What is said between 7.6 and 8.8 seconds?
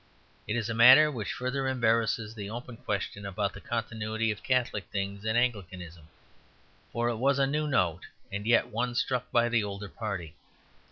note and yet